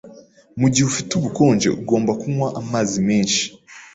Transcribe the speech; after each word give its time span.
Mugihe 0.59 0.85
ufite 0.91 1.11
ubukonje, 1.15 1.67
ugomba 1.81 2.11
kunywa 2.21 2.47
amazi 2.61 2.97
menshi. 3.07 3.43